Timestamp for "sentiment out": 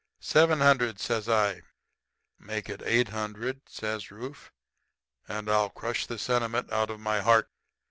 6.17-6.89